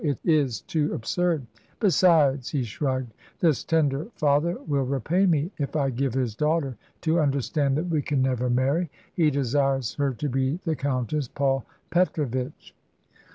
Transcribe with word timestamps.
it 0.03 0.17
is 0.25 0.61
too 0.61 0.91
absurd. 0.95 1.45
Besides" 1.79 2.49
he 2.49 2.63
shrugged 2.63 3.13
"this 3.39 3.63
tender 3.63 4.07
father 4.15 4.57
will 4.65 4.81
repay 4.81 5.27
me 5.27 5.51
if 5.59 5.75
I 5.75 5.91
give 5.91 6.15
his 6.15 6.33
daughter 6.33 6.75
to 7.01 7.19
understand 7.19 7.77
that 7.77 7.85
we 7.87 8.01
can 8.01 8.19
never 8.23 8.49
marry. 8.49 8.89
He 9.13 9.29
desires 9.29 9.93
her 9.93 10.11
to 10.15 10.27
be 10.27 10.59
the 10.65 10.75
Countess 10.75 11.27
Paul 11.27 11.65
Petrovitch." 11.91 12.73